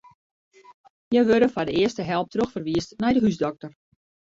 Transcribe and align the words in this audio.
Hja 1.11 1.21
wurde 1.27 1.49
foar 1.53 1.65
de 1.67 1.77
earste 1.81 2.03
help 2.11 2.27
trochferwiisd 2.33 2.89
nei 3.01 3.13
de 3.13 3.21
húsdokter. 3.23 3.71